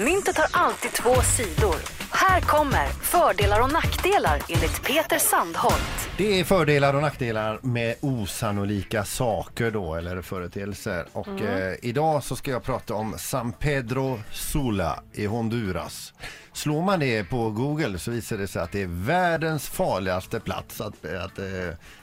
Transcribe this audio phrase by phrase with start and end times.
[0.00, 1.76] Myntet har alltid två sidor.
[2.12, 6.10] Här kommer fördelar och nackdelar enligt Peter Sandholt.
[6.16, 11.06] Det är fördelar och nackdelar med osannolika saker då, eller företeelser.
[11.12, 16.12] Och eh, idag så ska jag prata om San Pedro Sula i Honduras.
[16.58, 20.80] Slår man det på Google så visar det sig att det är världens farligaste plats
[20.80, 21.04] att...
[21.04, 21.44] att, eh,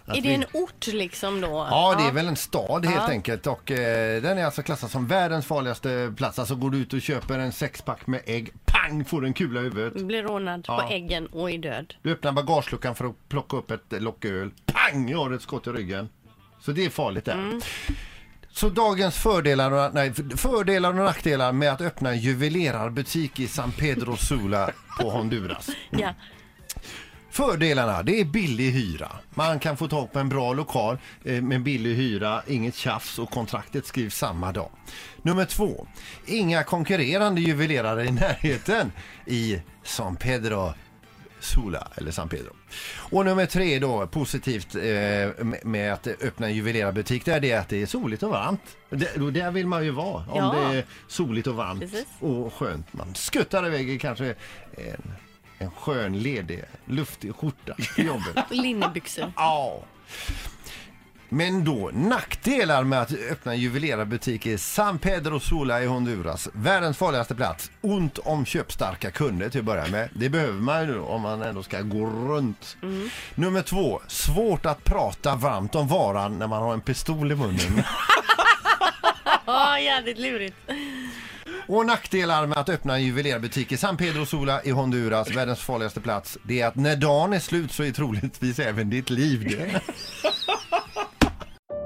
[0.05, 1.67] att Är det en ort liksom då?
[1.69, 3.09] Ja, det är väl en stad helt Ja.
[3.09, 6.39] enkelt och eh, den är alltså klassad som världens farligaste plats.
[6.39, 9.59] Alltså går du ut och köper en sexpack med ägg, pang får du en kula
[9.59, 10.03] i huvudet.
[10.03, 10.77] Blir rånad Ja.
[10.77, 11.93] på äggen och är död.
[12.01, 14.51] Du öppnar bagageluckan för att plocka upp ett lock öl.
[14.65, 15.13] Pang!
[15.13, 16.09] Har ett skott i ryggen.
[16.61, 17.61] Så det är farligt där.
[18.55, 23.71] Så dagens fördelar och, nej, fördelar och nackdelar med att öppna en juvelerarbutik i San
[23.71, 25.69] Pedro Sula på Honduras.
[25.89, 26.13] Ja.
[27.29, 29.11] Fördelarna, det är billig hyra.
[29.33, 33.29] Man kan få tag på en bra lokal eh, med billig hyra, inget tjafs och
[33.29, 34.69] kontraktet skrivs samma dag.
[35.21, 35.87] Nummer två,
[36.25, 38.91] inga konkurrerande juvelerare i närheten
[39.25, 40.73] i San Pedro
[41.45, 42.55] Sula eller San Pedro.
[42.97, 47.69] Och nummer tre då, positivt eh, med- att öppna en juvelerarbutik, det är det att
[47.69, 48.61] det är soligt och varmt.
[48.89, 50.55] Det, och där vill man ju vara, om Ja.
[50.71, 52.05] det är soligt och varmt Precis.
[52.19, 52.93] och skönt.
[52.93, 54.35] Man skuttar iväg i kanske
[54.77, 55.11] en,
[55.57, 58.35] en skön, ledig, luftig skjorta till jobbet.
[58.49, 59.31] Linnebyxor.
[59.35, 59.83] Ja.
[61.29, 66.49] Men då nackdelar med att öppna en juvelerarbutik i San Pedro Sula i Honduras.
[66.53, 67.71] Världens farligaste plats.
[67.81, 70.09] Ont om köpstarka kunder till att börja med.
[70.13, 72.77] Det behöver man ju om man ändå ska gå runt.
[73.35, 74.01] Nummer två.
[74.07, 77.83] Svårt att prata varmt om varan när man har en pistol i munnen.
[79.47, 80.55] Ja, jävligt lurigt.
[81.67, 86.01] Och nackdelar med att öppna en juvelerarbutik i San Pedro Sula i Honduras, världens farligaste
[86.01, 89.81] plats, det är att när dagen är slut så är troligtvis även ditt liv det.